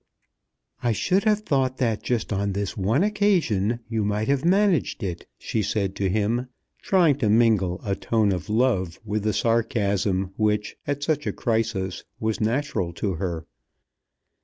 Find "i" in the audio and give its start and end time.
0.81-0.93